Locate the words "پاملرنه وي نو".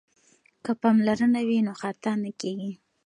0.81-1.73